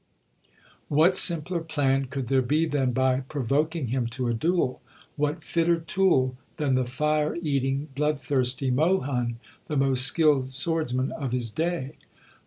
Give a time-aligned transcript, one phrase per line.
[0.87, 4.81] What simpler plan could there be than by provoking him to a duel;
[5.15, 9.37] what fitter tool than the fire eating, bloodthirsty Mohun,
[9.67, 11.97] the most skilled swordsman of his day?